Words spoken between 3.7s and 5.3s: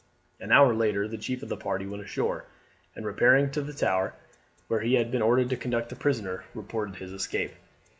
Tower, where he had been